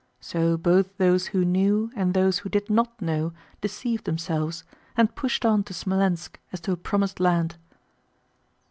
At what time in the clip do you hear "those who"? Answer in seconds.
0.97-1.45, 2.15-2.49